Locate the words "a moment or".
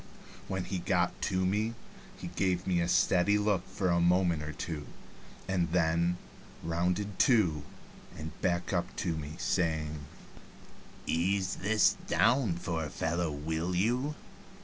3.91-4.51